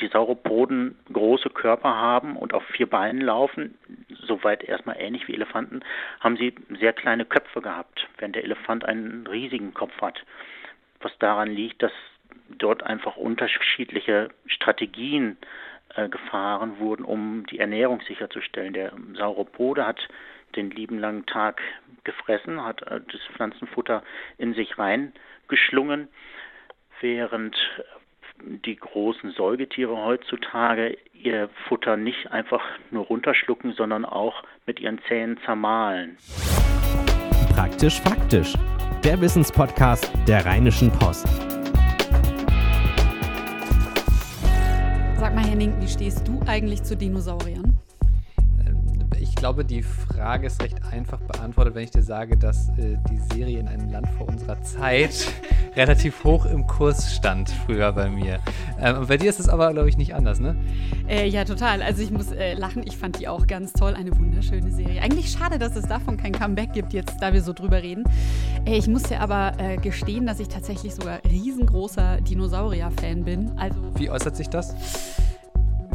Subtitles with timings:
[0.00, 3.78] die Sauropoden große Körper haben und auf vier Beinen laufen,
[4.26, 5.80] soweit erstmal ähnlich wie Elefanten,
[6.20, 10.24] haben sie sehr kleine Köpfe gehabt, während der Elefant einen riesigen Kopf hat.
[11.00, 11.92] Was daran liegt, dass
[12.48, 15.36] dort einfach unterschiedliche Strategien
[15.94, 18.72] äh, gefahren wurden, um die Ernährung sicherzustellen.
[18.72, 20.08] Der Sauropode hat
[20.56, 21.60] den lieben langen Tag
[22.04, 24.02] gefressen, hat äh, das Pflanzenfutter
[24.38, 26.08] in sich reingeschlungen,
[27.00, 27.56] während
[28.64, 35.38] die großen Säugetiere heutzutage ihr Futter nicht einfach nur runterschlucken, sondern auch mit ihren Zähnen
[35.44, 36.16] zermahlen.
[37.54, 38.54] Praktisch faktisch.
[39.04, 41.26] Der Wissenspodcast der Rheinischen Post.
[45.16, 47.78] Sag mal, Henning, wie stehst du eigentlich zu Dinosauriern?
[49.40, 53.16] Ich glaube, die Frage ist recht einfach beantwortet, wenn ich dir sage, dass äh, die
[53.34, 55.32] Serie in einem Land vor unserer Zeit
[55.76, 58.40] relativ hoch im Kurs stand früher bei mir.
[58.78, 60.56] Ähm, bei dir ist es aber, glaube ich, nicht anders, ne?
[61.08, 61.80] Äh, ja, total.
[61.80, 63.94] Also ich muss äh, lachen, ich fand die auch ganz toll.
[63.94, 65.00] Eine wunderschöne Serie.
[65.00, 68.04] Eigentlich schade, dass es davon kein Comeback gibt, jetzt da wir so drüber reden.
[68.66, 73.52] Äh, ich muss dir aber äh, gestehen, dass ich tatsächlich sogar riesengroßer Dinosaurier-Fan bin.
[73.56, 74.74] Also, Wie äußert sich das?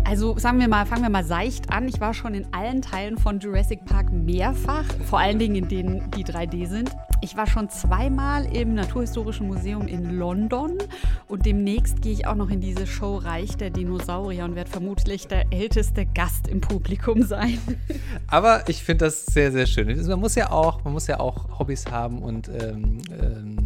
[0.08, 1.88] Also sagen wir mal, fangen wir mal seicht an.
[1.88, 6.12] Ich war schon in allen Teilen von Jurassic Park mehrfach, vor allen Dingen in denen,
[6.12, 6.92] die 3D sind.
[7.22, 10.78] Ich war schon zweimal im Naturhistorischen Museum in London
[11.28, 15.28] und demnächst gehe ich auch noch in diese Show Reich der Dinosaurier und werde vermutlich
[15.28, 17.58] der älteste Gast im Publikum sein.
[18.28, 19.88] Aber ich finde das sehr, sehr schön.
[20.08, 23.65] Man muss ja auch, man muss ja auch Hobbys haben und ähm, ähm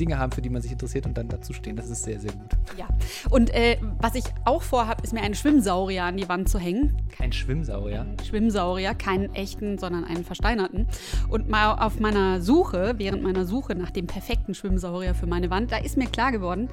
[0.00, 1.76] Dinge haben, für die man sich interessiert und dann dazu stehen.
[1.76, 2.50] Das ist sehr, sehr gut.
[2.76, 2.88] Ja.
[3.30, 6.96] Und äh, was ich auch vorhabe, ist mir einen Schwimmsaurier an die Wand zu hängen.
[7.16, 8.02] Kein Schwimmsaurier?
[8.02, 10.86] Ein Schwimmsaurier, keinen echten, sondern einen versteinerten.
[11.28, 15.70] Und mal auf meiner Suche, während meiner Suche nach dem perfekten Schwimmsaurier für meine Wand,
[15.70, 16.68] da ist mir klar geworden,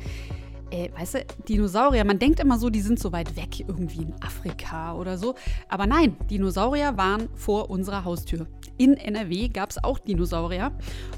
[0.71, 4.13] äh, weißt du, Dinosaurier, man denkt immer so, die sind so weit weg, irgendwie in
[4.21, 5.35] Afrika oder so.
[5.69, 8.47] Aber nein, Dinosaurier waren vor unserer Haustür.
[8.77, 10.71] In NRW gab es auch Dinosaurier.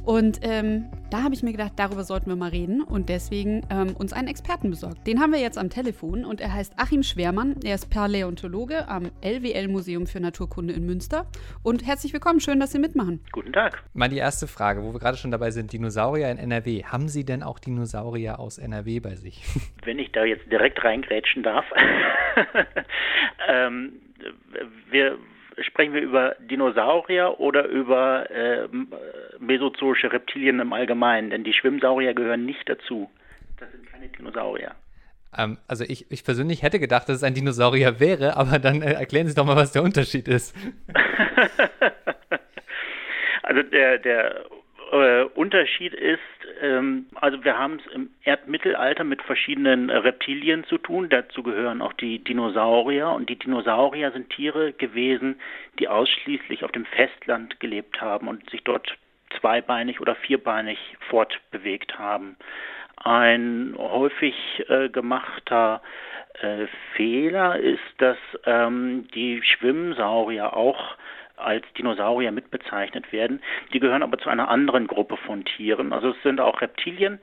[0.03, 3.95] Und ähm, da habe ich mir gedacht, darüber sollten wir mal reden und deswegen ähm,
[3.95, 5.05] uns einen Experten besorgt.
[5.07, 7.55] Den haben wir jetzt am Telefon und er heißt Achim Schwermann.
[7.63, 11.25] Er ist Paläontologe am LWL Museum für Naturkunde in Münster.
[11.63, 13.21] Und herzlich willkommen, schön, dass Sie mitmachen.
[13.31, 13.83] Guten Tag.
[13.93, 16.83] Mal die erste Frage, wo wir gerade schon dabei sind: Dinosaurier in NRW.
[16.83, 19.38] Haben Sie denn auch Dinosaurier aus NRW bei sich?
[19.83, 21.65] Wenn ich da jetzt direkt reingrätschen darf.
[23.47, 23.93] ähm,
[24.89, 25.17] wir
[25.61, 28.67] sprechen wir über Dinosaurier oder über äh,
[29.39, 31.29] mesozoische Reptilien im Allgemeinen?
[31.29, 33.09] Denn die Schwimmsaurier gehören nicht dazu.
[33.57, 34.75] Das sind keine Dinosaurier.
[35.37, 38.93] Ähm, also ich, ich persönlich hätte gedacht, dass es ein Dinosaurier wäre, aber dann äh,
[38.93, 40.55] erklären Sie doch mal, was der Unterschied ist.
[43.43, 44.45] also der, der
[44.91, 46.19] äh, Unterschied ist,
[46.61, 51.09] ähm, also wir haben es im Erdmittelalter mit verschiedenen äh, Reptilien zu tun.
[51.09, 53.09] Dazu gehören auch die Dinosaurier.
[53.09, 55.39] Und die Dinosaurier sind Tiere gewesen,
[55.79, 58.97] die ausschließlich auf dem Festland gelebt haben und sich dort
[59.39, 60.79] zweibeinig oder vierbeinig
[61.09, 62.35] fortbewegt haben.
[62.97, 64.35] Ein häufig
[64.67, 65.81] äh, gemachter
[66.41, 70.97] äh, Fehler ist, dass ähm, die Schwimmsaurier auch
[71.39, 73.41] als Dinosaurier mitbezeichnet werden.
[73.73, 75.93] Die gehören aber zu einer anderen Gruppe von Tieren.
[75.93, 77.19] Also es sind auch Reptilien,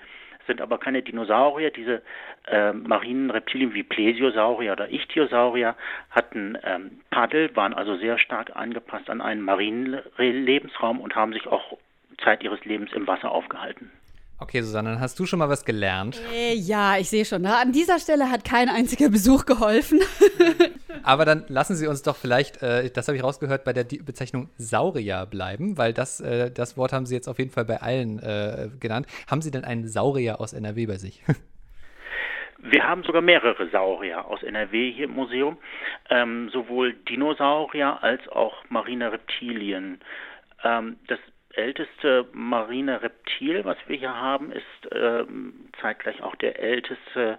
[0.46, 1.70] sind aber keine Dinosaurier.
[1.70, 2.02] Diese
[2.46, 5.74] äh, marinen Reptilien wie Plesiosaurier oder Ichthyosaurier
[6.10, 11.46] hatten ähm, Paddel, waren also sehr stark angepasst an einen marinen Lebensraum und haben sich
[11.46, 11.76] auch
[12.22, 13.90] Zeit ihres Lebens im Wasser aufgehalten.
[14.38, 16.20] Okay, Susanne, dann hast du schon mal was gelernt.
[16.34, 17.46] Äh, ja, ich sehe schon.
[17.46, 20.00] An dieser Stelle hat kein einziger Besuch geholfen.
[21.02, 24.50] Aber dann lassen Sie uns doch vielleicht, äh, das habe ich rausgehört, bei der Bezeichnung
[24.58, 28.18] Saurier bleiben, weil das, äh, das Wort haben Sie jetzt auf jeden Fall bei allen
[28.18, 29.06] äh, genannt.
[29.30, 31.22] Haben Sie denn einen Saurier aus NRW bei sich?
[32.58, 35.56] Wir haben sogar mehrere Saurier aus NRW hier im Museum,
[36.10, 40.00] ähm, sowohl Dinosaurier als auch marine Reptilien.
[40.64, 41.20] Ähm, das
[41.56, 47.38] älteste marine Reptil, was wir hier haben, ist ähm, zeitgleich auch der älteste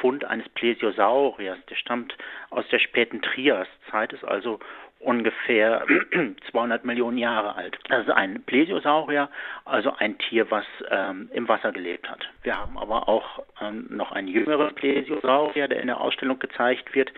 [0.00, 1.58] Fund eines Plesiosauriers.
[1.70, 2.16] Der stammt
[2.50, 4.60] aus der späten Triaszeit, ist also
[5.00, 5.86] ungefähr
[6.50, 7.78] 200 Millionen Jahre alt.
[7.88, 9.28] Also ein Plesiosaurier,
[9.64, 12.28] also ein Tier, was ähm, im Wasser gelebt hat.
[12.42, 17.12] Wir haben aber auch ähm, noch einen jüngeren Plesiosaurier, der in der Ausstellung gezeigt wird,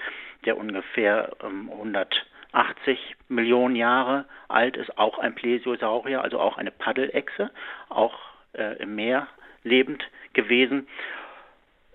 [0.44, 6.70] der ungefähr ähm, 100 80 Millionen Jahre alt ist, auch ein Plesiosaurier, also auch eine
[6.70, 7.50] Paddelechse,
[7.88, 8.14] auch
[8.52, 9.28] äh, im Meer
[9.62, 10.02] lebend
[10.32, 10.88] gewesen.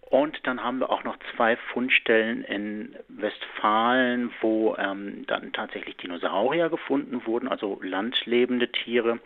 [0.09, 6.69] Und dann haben wir auch noch zwei Fundstellen in Westfalen, wo ähm, dann tatsächlich Dinosaurier
[6.69, 9.19] gefunden wurden, also landlebende Tiere.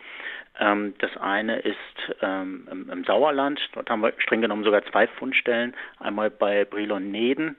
[0.58, 1.76] Ähm, das eine ist
[2.22, 7.56] ähm, im, im, Sauerland, dort haben wir streng genommen sogar zwei Fundstellen, einmal bei Brilon-Neden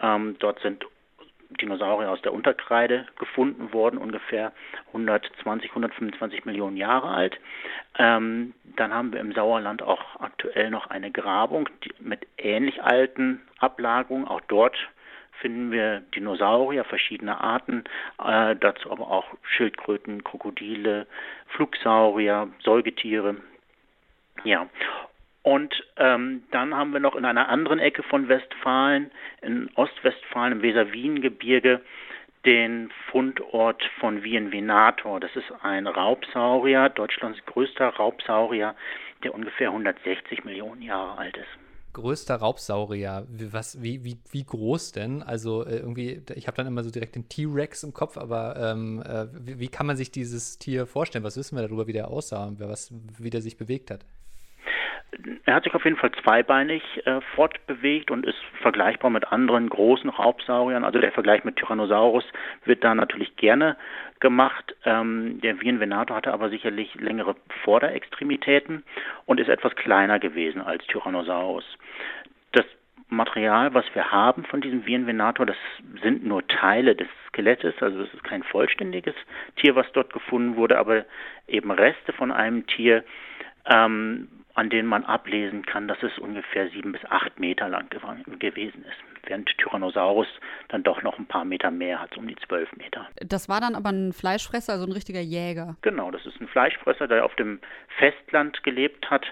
[0.00, 0.86] Ähm, dort sind
[1.60, 4.52] Dinosaurier aus der Unterkreide gefunden worden, ungefähr
[4.88, 7.38] 120, 125 Millionen Jahre alt.
[7.98, 11.68] Ähm, dann haben wir im Sauerland auch aktuell noch eine Grabung
[11.98, 14.26] mit ähnlich alten Ablagerungen.
[14.26, 14.76] Auch dort
[15.40, 17.84] finden wir Dinosaurier verschiedener Arten,
[18.24, 21.06] äh, dazu aber auch Schildkröten, Krokodile,
[21.48, 23.36] Flugsaurier, Säugetiere.
[24.44, 24.68] Ja,
[25.42, 29.10] und ähm, dann haben wir noch in einer anderen Ecke von Westfalen,
[29.40, 31.80] in Ostwestfalen im Weser-Wien-Gebirge,
[32.46, 35.20] den Fundort von Vienvenator.
[35.20, 38.74] Das ist ein Raubsaurier, Deutschlands größter Raubsaurier,
[39.24, 41.48] der ungefähr 160 Millionen Jahre alt ist.
[41.92, 45.22] Größter Raubsaurier, wie, was, wie, wie, wie groß denn?
[45.22, 49.02] Also äh, irgendwie, ich habe dann immer so direkt den T-Rex im Kopf, aber ähm,
[49.02, 51.22] äh, wie, wie, kann man sich dieses Tier vorstellen?
[51.22, 54.06] Was wissen wir darüber, wie der aussah und was, wie der sich bewegt hat?
[55.44, 60.08] Er hat sich auf jeden Fall zweibeinig äh, fortbewegt und ist vergleichbar mit anderen großen
[60.08, 60.84] Raubsauriern.
[60.84, 62.24] Also der Vergleich mit Tyrannosaurus
[62.64, 63.76] wird da natürlich gerne
[64.20, 64.74] gemacht.
[64.84, 68.84] Ähm, der Vienvenator hatte aber sicherlich längere Vorderextremitäten
[69.26, 71.64] und ist etwas kleiner gewesen als Tyrannosaurus.
[72.52, 72.64] Das
[73.08, 75.56] Material, was wir haben von diesem Vienvenator, das
[76.02, 79.14] sind nur Teile des Skelettes, also es ist kein vollständiges
[79.56, 81.04] Tier, was dort gefunden wurde, aber
[81.46, 83.04] eben Reste von einem Tier,
[83.66, 88.84] ähm, an denen man ablesen kann, dass es ungefähr sieben bis acht Meter lang gewesen
[88.84, 90.28] ist, während Tyrannosaurus
[90.68, 93.08] dann doch noch ein paar Meter mehr hat, um die zwölf Meter.
[93.16, 95.76] Das war dann aber ein Fleischfresser, also ein richtiger Jäger.
[95.82, 97.60] Genau, das ist ein Fleischfresser, der auf dem
[97.98, 99.24] Festland gelebt hat.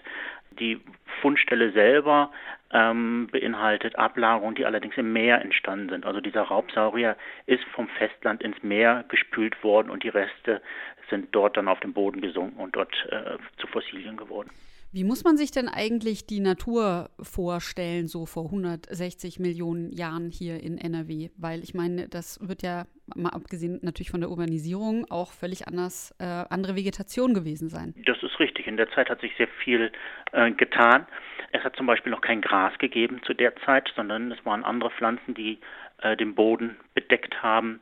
[0.59, 0.81] Die
[1.21, 2.31] Fundstelle selber
[2.73, 6.07] ähm, beinhaltet Ablagerungen, die allerdings im Meer entstanden sind.
[6.07, 10.63] Also dieser Raubsaurier ist vom Festland ins Meer gespült worden und die Reste
[11.09, 14.51] sind dort dann auf dem Boden gesunken und dort äh, zu Fossilien geworden.
[14.93, 20.61] Wie muss man sich denn eigentlich die Natur vorstellen, so vor 160 Millionen Jahren hier
[20.61, 21.31] in NRW?
[21.39, 26.13] Weil ich meine, das wird ja, mal abgesehen natürlich von der Urbanisierung, auch völlig anders,
[26.19, 27.95] äh, andere Vegetation gewesen sein.
[28.05, 28.67] Das ist richtig.
[28.67, 29.93] In der Zeit hat sich sehr viel
[30.33, 31.07] äh, getan.
[31.53, 34.91] Es hat zum Beispiel noch kein Gras gegeben zu der Zeit, sondern es waren andere
[34.91, 35.61] Pflanzen, die
[36.03, 37.81] äh, den Boden bedeckt haben.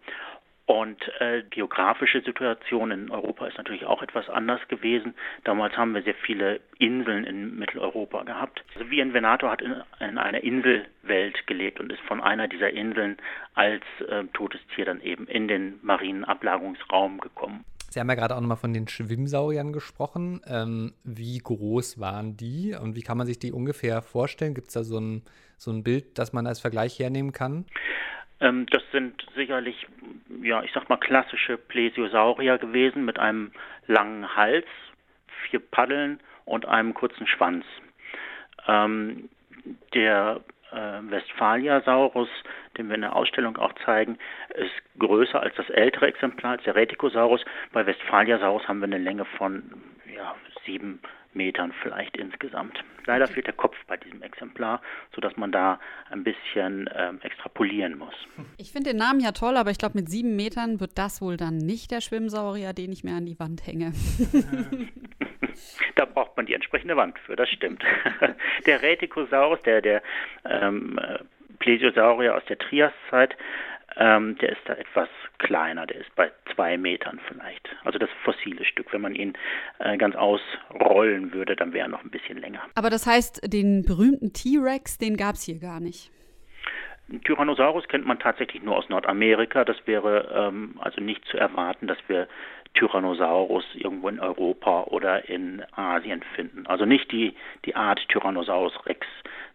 [0.68, 5.14] Und äh, geografische Situation in Europa ist natürlich auch etwas anders gewesen.
[5.44, 8.62] Damals haben wir sehr viele Inseln in Mitteleuropa gehabt.
[8.74, 12.68] Also wie ein Venator hat in, in, einer Inselwelt gelebt und ist von einer dieser
[12.68, 13.16] Inseln
[13.54, 17.64] als äh, totes Tier dann eben in den marinen Ablagerungsraum gekommen.
[17.88, 20.42] Sie haben ja gerade auch nochmal von den Schwimmsauriern gesprochen.
[20.46, 24.52] Ähm, wie groß waren die und wie kann man sich die ungefähr vorstellen?
[24.52, 25.22] Gibt es da so ein,
[25.56, 27.64] so ein Bild, das man als Vergleich hernehmen kann?
[28.40, 29.87] Ähm, das sind sicherlich,
[30.43, 33.52] ja, ich sag mal klassische Plesiosaurier gewesen mit einem
[33.87, 34.67] langen Hals,
[35.49, 37.64] vier Paddeln und einem kurzen Schwanz.
[38.67, 39.29] Ähm,
[39.94, 40.40] der
[40.70, 42.29] äh, Westphaliasaurus,
[42.76, 44.19] den wir in der Ausstellung auch zeigen,
[44.55, 47.44] ist größer als das ältere Exemplar, als der Reticosaurus.
[47.73, 49.64] Bei Westphaliasaurus haben wir eine Länge von
[50.14, 51.00] ja, sieben
[51.34, 52.82] Metern vielleicht insgesamt.
[53.06, 54.80] Leider fehlt der Kopf bei diesem Exemplar,
[55.14, 55.78] sodass man da
[56.10, 58.14] ein bisschen ähm, extrapolieren muss.
[58.56, 61.36] Ich finde den Namen ja toll, aber ich glaube, mit sieben Metern wird das wohl
[61.36, 63.92] dann nicht der Schwimmsaurier, den ich mir an die Wand hänge.
[65.96, 67.82] da braucht man die entsprechende Wand für, das stimmt.
[68.66, 70.02] der Reticosaurus, der, der
[70.44, 70.98] ähm,
[71.58, 73.36] Plesiosaurier aus der Triaszeit,
[73.96, 77.68] ähm, der ist da etwas kleiner, der ist bei zwei Metern vielleicht.
[77.85, 78.92] Also das fossile Stück.
[78.92, 79.35] Wenn man ihn
[79.78, 82.61] äh, ganz ausrollen würde, dann wäre er noch ein bisschen länger.
[82.75, 86.11] Aber das heißt, den berühmten T-Rex, den gab es hier gar nicht.
[87.25, 89.64] Tyrannosaurus kennt man tatsächlich nur aus Nordamerika.
[89.64, 92.28] Das wäre ähm, also nicht zu erwarten, dass wir
[92.75, 96.66] Tyrannosaurus irgendwo in Europa oder in Asien finden.
[96.66, 99.07] Also nicht die, die Art Tyrannosaurus rex.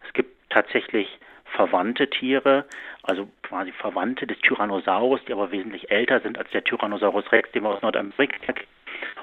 [0.06, 1.08] Es gibt tatsächlich
[1.54, 2.64] verwandte Tiere,
[3.02, 7.62] also quasi Verwandte des Tyrannosaurus, die aber wesentlich älter sind als der Tyrannosaurus rex, den
[7.62, 8.68] wir aus Nordamerika kennen.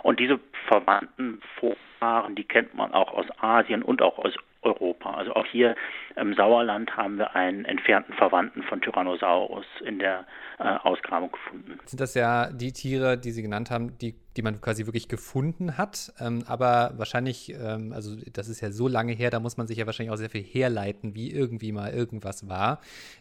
[0.03, 5.13] Und diese verwandten Vorfahren, die kennt man auch aus Asien und auch aus Europa.
[5.13, 5.75] Also auch hier
[6.15, 10.25] im Sauerland haben wir einen entfernten Verwandten von Tyrannosaurus in der
[10.60, 11.80] äh, Ausgrabung gefunden.
[11.86, 15.77] Sind das ja die Tiere, die Sie genannt haben, die, die man quasi wirklich gefunden
[15.77, 16.13] hat.
[16.20, 19.77] Ähm, aber wahrscheinlich, ähm, also das ist ja so lange her, da muss man sich
[19.77, 22.80] ja wahrscheinlich auch sehr viel herleiten, wie irgendwie mal irgendwas war.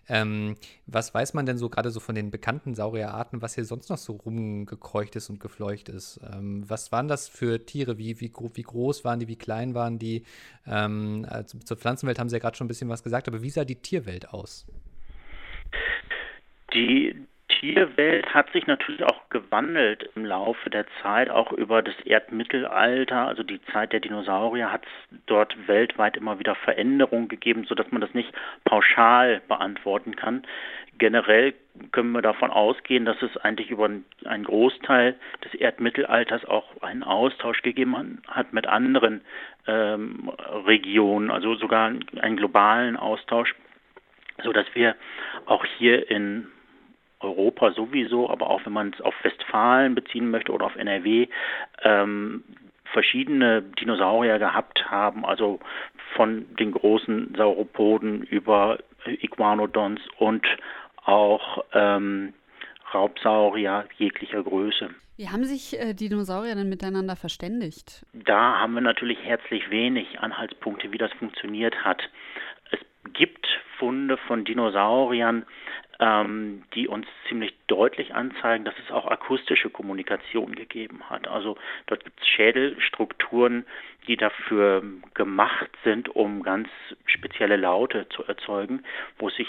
[0.08, 0.56] Ähm,
[0.86, 3.98] was weiß man denn so gerade so von den bekannten Saurierarten, was hier sonst noch
[3.98, 6.20] so rumgekreucht ist und gefleucht ist?
[6.30, 7.98] Ähm, was waren das für Tiere?
[7.98, 9.28] Wie, wie, wie groß waren die?
[9.28, 10.24] Wie klein waren die?
[10.66, 13.50] Ähm, also zur Pflanzenwelt haben Sie ja gerade schon ein bisschen was gesagt, aber wie
[13.50, 14.66] sah die Tierwelt aus?
[16.72, 17.14] Die
[17.48, 23.42] Tierwelt hat sich natürlich auch gewandelt im Laufe der Zeit, auch über das Erdmittelalter, also
[23.42, 28.14] die Zeit der Dinosaurier, hat es dort weltweit immer wieder Veränderungen gegeben, sodass man das
[28.14, 28.32] nicht
[28.64, 30.42] pauschal beantworten kann.
[31.00, 31.54] Generell
[31.92, 33.88] können wir davon ausgehen, dass es eigentlich über
[34.26, 39.22] einen Großteil des Erdmittelalters auch einen Austausch gegeben hat mit anderen
[39.66, 40.30] ähm,
[40.66, 43.54] Regionen, also sogar einen globalen Austausch,
[44.44, 44.94] sodass wir
[45.46, 46.48] auch hier in
[47.20, 51.28] Europa sowieso, aber auch wenn man es auf Westfalen beziehen möchte oder auf NRW,
[51.82, 52.44] ähm,
[52.92, 55.60] verschiedene Dinosaurier gehabt haben, also
[56.14, 60.46] von den großen Sauropoden über Iguanodons und
[61.04, 62.34] auch ähm,
[62.92, 64.90] Raubsaurier jeglicher Größe.
[65.16, 68.06] Wie haben sich äh, Dinosaurier denn miteinander verständigt?
[68.12, 72.00] Da haben wir natürlich herzlich wenig Anhaltspunkte, wie das funktioniert hat.
[72.70, 72.78] Es
[73.12, 73.46] gibt
[73.78, 75.44] Funde von Dinosauriern,
[76.00, 81.28] ähm, die uns ziemlich deutlich anzeigen, dass es auch akustische Kommunikation gegeben hat.
[81.28, 83.66] Also dort gibt es Schädelstrukturen,
[84.06, 86.68] die dafür gemacht sind, um ganz
[87.04, 88.82] spezielle Laute zu erzeugen,
[89.18, 89.48] wo sich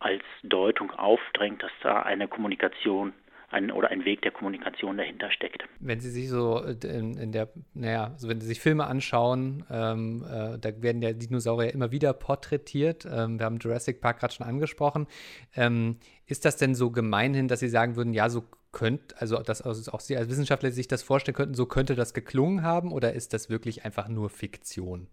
[0.00, 3.12] als Deutung aufdrängt, dass da eine Kommunikation
[3.50, 5.64] ein, oder ein Weg der Kommunikation dahinter steckt.
[5.80, 9.64] Wenn Sie sich so äh, in, in der, naja, also wenn Sie sich Filme anschauen,
[9.70, 13.06] ähm, äh, da werden ja Dinosaurier immer wieder porträtiert.
[13.10, 15.06] Ähm, wir haben Jurassic Park gerade schon angesprochen.
[15.56, 19.62] Ähm, ist das denn so gemeinhin, dass Sie sagen würden, ja, so könnte, also dass
[19.62, 23.14] also auch Sie als Wissenschaftler sich das vorstellen könnten, so könnte das geklungen haben oder
[23.14, 25.08] ist das wirklich einfach nur Fiktion?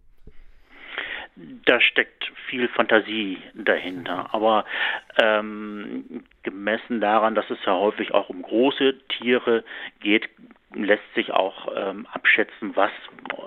[1.36, 4.24] Da steckt viel Fantasie dahinter.
[4.24, 4.28] Mhm.
[4.32, 4.66] Aber
[5.18, 9.64] ähm, gemessen daran, dass es ja häufig auch um große Tiere
[10.00, 10.30] geht,
[10.84, 12.92] lässt sich auch ähm, abschätzen, was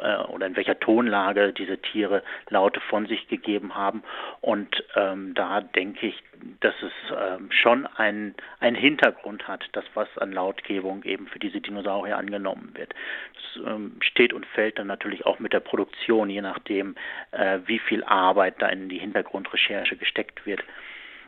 [0.01, 4.03] äh, oder in welcher Tonlage diese Tiere Laute von sich gegeben haben.
[4.41, 6.23] Und ähm, da denke ich,
[6.61, 12.17] dass es ähm, schon einen, Hintergrund hat, das was an Lautgebung eben für diese Dinosaurier
[12.17, 12.95] angenommen wird.
[13.35, 16.95] Das ähm, steht und fällt dann natürlich auch mit der Produktion, je nachdem,
[17.33, 20.63] äh, wie viel Arbeit da in die Hintergrundrecherche gesteckt wird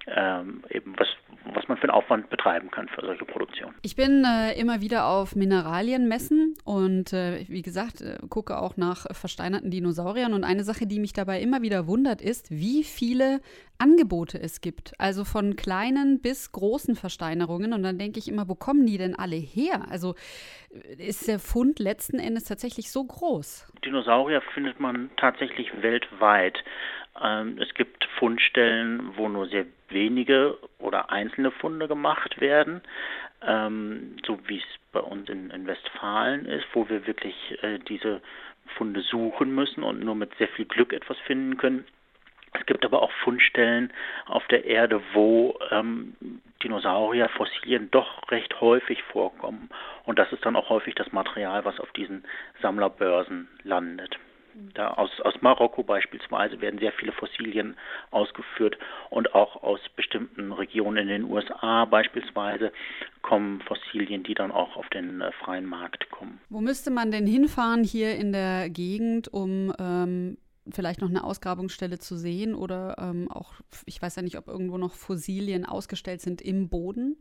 [0.07, 1.09] ähm, eben was,
[1.54, 3.75] was man für einen Aufwand betreiben kann für solche Produktionen.
[3.83, 9.07] Ich bin äh, immer wieder auf Mineralienmessen und äh, wie gesagt, äh, gucke auch nach
[9.12, 10.33] versteinerten Dinosauriern.
[10.33, 13.40] Und eine Sache, die mich dabei immer wieder wundert, ist, wie viele
[13.78, 14.92] Angebote es gibt.
[14.99, 17.73] Also von kleinen bis großen Versteinerungen.
[17.73, 19.87] Und dann denke ich immer, wo kommen die denn alle her?
[19.90, 20.14] Also
[20.71, 23.73] äh, ist der Fund letzten Endes tatsächlich so groß?
[23.85, 26.62] Dinosaurier findet man tatsächlich weltweit.
[27.23, 32.83] Ähm, es gibt Fundstellen, wo nur sehr wenige oder einzelne Funde gemacht werden,
[33.43, 38.21] ähm, so wie es bei uns in, Westfalen ist, wo wir wirklich äh, diese
[38.76, 41.85] Funde suchen müssen und nur mit sehr viel Glück etwas finden können.
[42.52, 43.93] Es gibt aber auch Fundstellen
[44.26, 46.17] auf der Erde, wo ähm,
[46.62, 47.31] Dinosaurier,
[47.90, 49.71] doch recht häufig vorkommen.
[50.05, 52.25] Und das ist dann auch häufig das Material, was auf diesen
[52.61, 54.19] Sammlerbörsen landet.
[54.75, 57.76] Da aus, aus Marokko beispielsweise werden sehr viele Fossilien
[58.11, 58.78] ausgeführt
[59.11, 62.73] und auch aus bestimmten Regionen in den USA beispielsweise
[63.23, 66.40] kommen Fossilien, die dann auch auf den äh, freien Markt kommen.
[66.49, 70.38] Wo müsste man denn hinfahren hier in der Gegend, um ähm,
[70.71, 73.54] vielleicht noch eine Ausgrabungsstelle zu sehen oder ähm, auch,
[73.87, 77.16] ich weiß ja nicht, ob irgendwo noch Fossilien ausgestellt sind im Boden?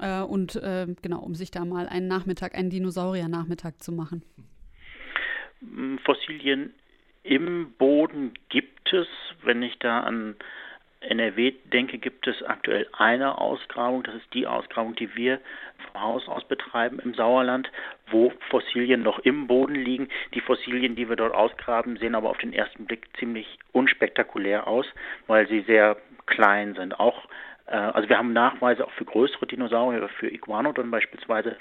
[0.00, 4.22] Äh, und äh, genau, um sich da mal einen Nachmittag, einen Dinosaurier-Nachmittag zu machen.
[6.04, 6.74] Fossilien
[7.22, 9.06] im Boden gibt es.
[9.42, 10.36] Wenn ich da an
[11.00, 14.02] NRW denke, gibt es aktuell eine Ausgrabung.
[14.02, 15.40] Das ist die Ausgrabung, die wir
[15.92, 17.70] vom Haus aus betreiben im Sauerland,
[18.10, 20.08] wo Fossilien noch im Boden liegen.
[20.34, 24.86] Die Fossilien, die wir dort ausgraben, sehen aber auf den ersten Blick ziemlich unspektakulär aus,
[25.26, 25.96] weil sie sehr
[26.26, 26.98] klein sind.
[26.98, 27.28] Auch
[27.66, 31.56] äh, also wir haben Nachweise auch für größere Dinosaurier, für Iguanodon beispielsweise,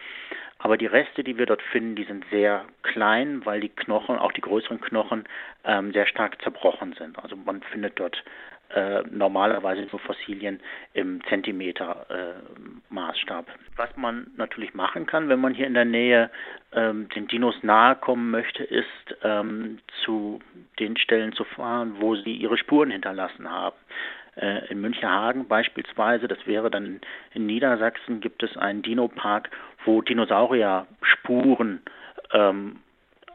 [0.59, 4.31] aber die Reste, die wir dort finden, die sind sehr klein, weil die Knochen, auch
[4.31, 5.25] die größeren Knochen,
[5.63, 7.21] ähm, sehr stark zerbrochen sind.
[7.21, 8.23] Also man findet dort
[8.69, 10.59] äh, normalerweise nur Fossilien
[10.93, 13.47] im Zentimeter-Maßstab.
[13.47, 16.31] Äh, Was man natürlich machen kann, wenn man hier in der Nähe
[16.73, 18.87] ähm, den Dinos nahe kommen möchte, ist
[19.23, 20.39] ähm, zu
[20.79, 23.75] den Stellen zu fahren, wo sie ihre Spuren hinterlassen haben.
[24.35, 26.99] Äh, in Müncherhagen beispielsweise, das wäre dann
[27.33, 29.49] in Niedersachsen, gibt es einen Dino-Park,
[29.85, 31.81] wo Dinosaurier-Spuren
[32.31, 32.79] ähm,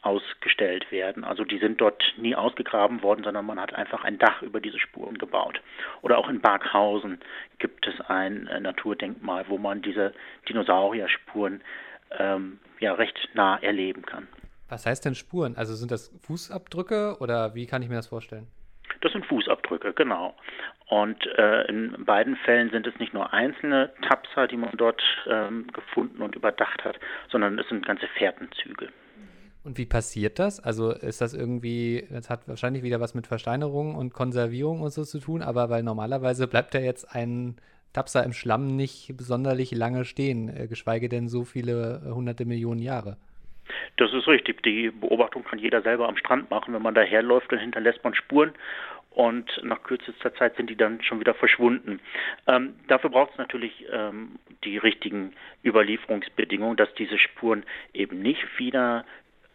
[0.02, 1.25] ausgestellt werden.
[1.25, 4.78] Also die sind dort nie ausgegraben worden, sondern man hat einfach ein Dach über diese
[4.78, 5.61] Spuren gebaut.
[6.02, 7.21] Oder auch in Barkhausen
[7.59, 10.14] gibt es ein äh, Naturdenkmal, wo man diese
[10.49, 11.62] Dinosaurier-Spuren
[12.19, 14.26] ähm, ja recht nah erleben kann.
[14.69, 15.57] Was heißt denn Spuren?
[15.57, 18.47] Also sind das Fußabdrücke oder wie kann ich mir das vorstellen?
[19.00, 20.35] Das sind Fußabdrücke, genau.
[20.88, 25.69] Und äh, in beiden Fällen sind es nicht nur einzelne Tapser, die man dort ähm,
[25.73, 26.99] gefunden und überdacht hat,
[27.30, 28.88] sondern es sind ganze Fährtenzüge.
[29.62, 30.59] Und wie passiert das?
[30.59, 35.04] Also ist das irgendwie, das hat wahrscheinlich wieder was mit Versteinerung und Konservierung und so
[35.04, 37.57] zu tun, aber weil normalerweise bleibt ja jetzt ein
[37.92, 43.16] Tapser im Schlamm nicht sonderlich lange stehen, äh, geschweige denn so viele hunderte Millionen Jahre.
[43.97, 44.62] Das ist richtig.
[44.62, 46.75] Die Beobachtung kann jeder selber am Strand machen.
[46.75, 48.53] Wenn man daherläuft, dann hinterlässt man Spuren
[49.11, 52.00] und nach kürzester Zeit sind die dann schon wieder verschwunden.
[52.47, 55.35] Ähm, dafür braucht es natürlich ähm, die richtigen
[55.65, 59.05] Überlieferungsbedingungen, dass diese Spuren eben nicht wieder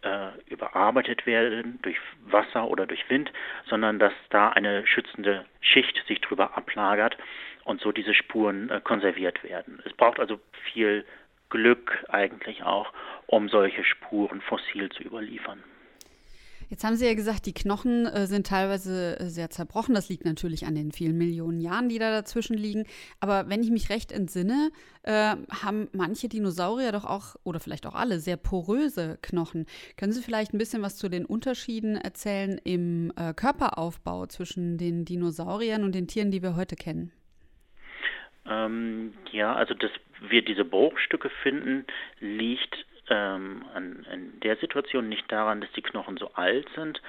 [0.02, 1.96] äh, überarbeitet werden durch
[2.26, 3.32] Wasser oder durch Wind,
[3.68, 7.16] sondern dass da eine schützende Schicht sich drüber ablagert
[7.64, 9.82] und so diese Spuren äh, konserviert werden.
[9.84, 10.38] Es braucht also
[10.72, 11.04] viel
[11.50, 12.92] Glück eigentlich auch,
[13.26, 15.62] um solche Spuren fossil zu überliefern.
[16.68, 19.94] Jetzt haben Sie ja gesagt, die Knochen äh, sind teilweise äh, sehr zerbrochen.
[19.94, 22.84] Das liegt natürlich an den vielen Millionen Jahren, die da dazwischen liegen.
[23.20, 24.72] Aber wenn ich mich recht entsinne,
[25.04, 29.66] äh, haben manche Dinosaurier doch auch, oder vielleicht auch alle, sehr poröse Knochen.
[29.96, 35.84] Können Sie vielleicht ein bisschen was zu den Unterschieden erzählen im Körperaufbau zwischen den Dinosauriern
[35.84, 37.12] und den Tieren, die wir heute kennen?
[38.48, 41.86] Ähm, ja, also dass wir diese Bruchstücke finden,
[42.20, 47.00] liegt ähm, an, in der Situation nicht daran, dass die Knochen so alt sind,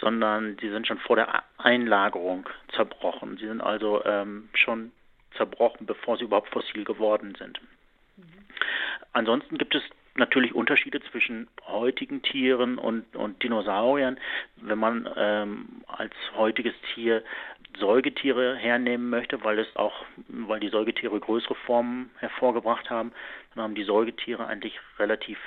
[0.00, 3.38] sondern sie sind schon vor der Einlagerung zerbrochen.
[3.38, 4.92] Sie sind also ähm, schon
[5.36, 7.60] zerbrochen, bevor sie überhaupt fossil geworden sind.
[8.16, 8.24] Mhm.
[9.12, 9.82] Ansonsten gibt es
[10.16, 14.18] natürlich Unterschiede zwischen heutigen Tieren und, und Dinosauriern.
[14.56, 17.22] Wenn man ähm, als heutiges Tier
[17.78, 23.12] Säugetiere hernehmen möchte, weil es auch, weil die Säugetiere größere Formen hervorgebracht haben,
[23.54, 25.38] dann haben die Säugetiere eigentlich relativ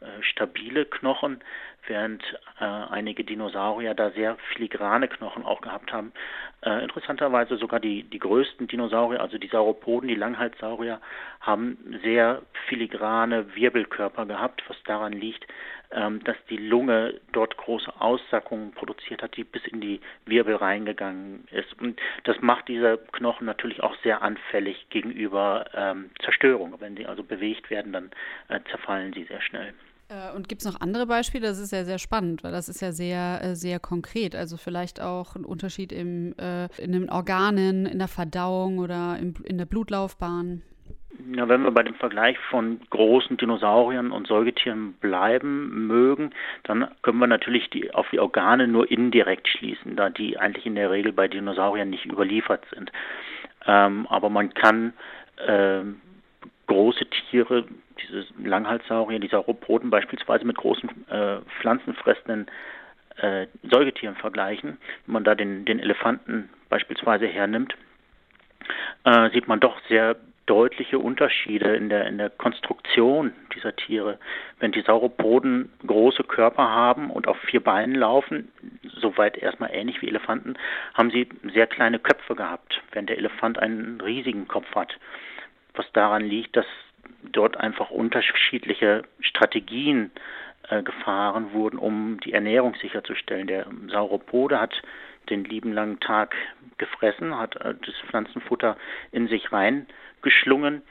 [0.00, 1.40] äh, stabile Knochen,
[1.88, 2.22] während
[2.60, 6.12] äh, einige Dinosaurier da sehr filigrane Knochen auch gehabt haben.
[6.60, 11.00] Äh, interessanterweise sogar die, die größten Dinosaurier, also die Sauropoden, die Langhalssaurier,
[11.40, 15.46] haben sehr filigrane Wirbelkörper gehabt, was daran liegt,
[15.90, 21.80] dass die Lunge dort große Aussackungen produziert hat, die bis in die Wirbel reingegangen ist.
[21.80, 26.74] Und das macht diese Knochen natürlich auch sehr anfällig gegenüber ähm, Zerstörung.
[26.78, 28.10] Wenn sie also bewegt werden, dann
[28.48, 29.72] äh, zerfallen sie sehr schnell.
[30.08, 31.46] Äh, und gibt es noch andere Beispiele?
[31.46, 34.34] Das ist ja sehr spannend, weil das ist ja sehr, äh, sehr konkret.
[34.34, 39.34] Also vielleicht auch ein Unterschied im, äh, in den Organen, in der Verdauung oder im,
[39.44, 40.62] in der Blutlaufbahn.
[41.34, 46.30] Ja, wenn wir bei dem Vergleich von großen Dinosauriern und Säugetieren bleiben mögen,
[46.62, 50.76] dann können wir natürlich die, auf die Organe nur indirekt schließen, da die eigentlich in
[50.76, 52.92] der Regel bei Dinosauriern nicht überliefert sind.
[53.66, 54.92] Ähm, aber man kann
[55.44, 55.80] äh,
[56.68, 57.66] große Tiere,
[58.00, 62.46] diese Langhalssaurier, die Sauropoden beispielsweise mit großen äh, pflanzenfressenden
[63.16, 64.78] äh, Säugetieren vergleichen.
[65.06, 67.74] Wenn man da den, den Elefanten beispielsweise hernimmt,
[69.04, 70.16] äh, sieht man doch sehr
[70.48, 74.18] deutliche Unterschiede in der, in der Konstruktion dieser Tiere.
[74.60, 78.50] Wenn die Sauropoden große Körper haben und auf vier Beinen laufen,
[79.00, 80.54] soweit erstmal ähnlich wie Elefanten,
[80.94, 84.98] haben sie sehr kleine Köpfe gehabt, während der Elefant einen riesigen Kopf hat
[85.78, 86.66] was daran liegt, dass
[87.32, 90.10] dort einfach unterschiedliche Strategien
[90.68, 93.46] äh, gefahren wurden, um die Ernährung sicherzustellen.
[93.46, 94.82] Der Sauropode hat
[95.30, 96.34] den lieben langen Tag
[96.78, 98.76] gefressen, hat äh, das Pflanzenfutter
[99.12, 100.82] in sich reingeschlungen,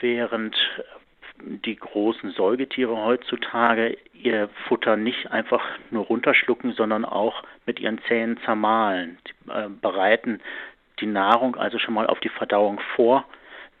[0.00, 0.56] während
[1.42, 8.38] die großen Säugetiere heutzutage ihr Futter nicht einfach nur runterschlucken, sondern auch mit ihren Zähnen
[8.44, 9.18] zermahlen.
[9.24, 10.40] Sie äh, bereiten
[11.00, 13.24] die Nahrung also schon mal auf die Verdauung vor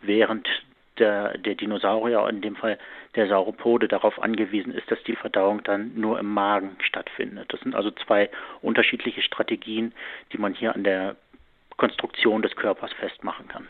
[0.02, 0.48] während
[0.98, 2.78] der, der Dinosaurier, in dem Fall
[3.14, 7.52] der Sauropode, darauf angewiesen ist, dass die Verdauung dann nur im Magen stattfindet.
[7.52, 8.30] Das sind also zwei
[8.62, 9.92] unterschiedliche Strategien,
[10.32, 11.16] die man hier an der
[11.76, 13.66] Konstruktion des Körpers festmachen kann.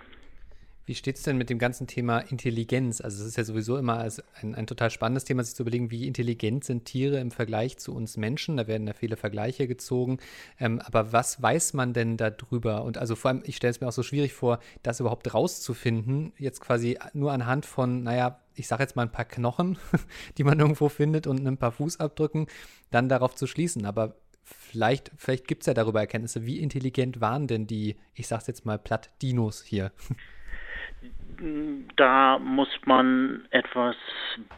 [0.86, 3.00] Wie steht es denn mit dem ganzen Thema Intelligenz?
[3.00, 4.06] Also es ist ja sowieso immer
[4.42, 7.94] ein, ein, total spannendes Thema, sich zu überlegen, wie intelligent sind Tiere im Vergleich zu
[7.94, 8.58] uns Menschen.
[8.58, 10.18] Da werden ja viele Vergleiche gezogen.
[10.60, 12.84] Ähm, aber was weiß man denn darüber?
[12.84, 16.34] Und also vor allem, ich stelle es mir auch so schwierig vor, das überhaupt rauszufinden,
[16.38, 19.78] jetzt quasi nur anhand von, naja, ich sage jetzt mal ein paar Knochen,
[20.36, 22.46] die man irgendwo findet und ein paar Fußabdrücken,
[22.90, 23.86] dann darauf zu schließen.
[23.86, 28.42] Aber vielleicht, vielleicht gibt es ja darüber Erkenntnisse, wie intelligent waren denn die, ich sage
[28.42, 29.90] es jetzt mal platt, Dinos hier?
[31.96, 33.96] Da muss man etwas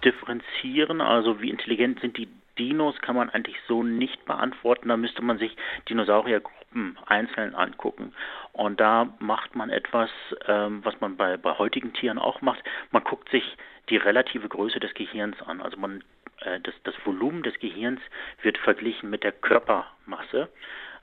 [0.05, 1.01] differenzieren.
[1.01, 4.89] Also wie intelligent sind die Dinos, kann man eigentlich so nicht beantworten.
[4.89, 5.57] Da müsste man sich
[5.89, 8.13] Dinosauriergruppen einzeln angucken.
[8.53, 10.11] Und da macht man etwas,
[10.47, 12.63] ähm, was man bei, bei heutigen Tieren auch macht.
[12.93, 13.57] Man guckt sich
[13.91, 15.61] die relative Größe des Gehirns an.
[15.61, 16.03] Also man,
[16.41, 18.01] äh, das, das Volumen des Gehirns
[18.43, 20.49] wird verglichen mit der Körpermasse.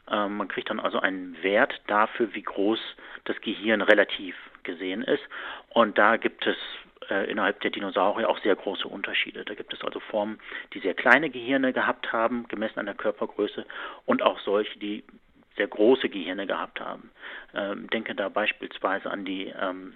[0.10, 2.80] Ähm, man kriegt dann also einen Wert dafür, wie groß
[3.26, 5.24] das Gehirn relativ gesehen ist.
[5.70, 6.58] Und da gibt es
[7.10, 9.46] äh, innerhalb der Dinosaurier auch sehr große Unterschiede.
[9.46, 10.40] Da gibt es also Formen,
[10.74, 13.66] die sehr kleine Gehirne gehabt haben, gemessen an der Körpergröße,
[14.06, 15.04] und auch solche, die
[15.56, 17.12] sehr große Gehirne gehabt haben.
[17.54, 19.96] Ähm, denke da beispielsweise an die ähm,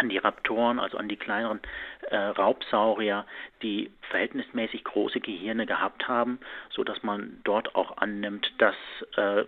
[0.00, 1.60] an die Raptoren, also an die kleineren
[2.08, 3.26] äh, Raubsaurier,
[3.62, 8.74] die verhältnismäßig große Gehirne gehabt haben, so dass man dort auch annimmt, dass
[9.16, 9.44] äh,